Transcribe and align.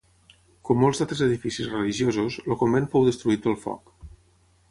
Com 0.69 0.79
molts 0.83 1.01
d'altres 1.01 1.21
edificis 1.25 1.67
religiosos, 1.73 2.37
el 2.47 2.59
convent 2.63 2.89
fou 2.95 3.07
destruït 3.09 3.47
pel 3.47 3.61
foc. 3.67 3.93